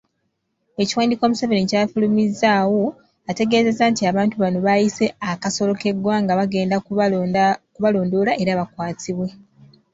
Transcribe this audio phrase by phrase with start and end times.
[0.81, 2.83] Ekiwandiiko Museveni ky’afulumizzaawo,
[3.29, 6.75] ategeezezza nti abantu bano baayise "akasolo ke ggwanga" bagenda
[7.77, 9.27] kubalondoola era bakwatibwe.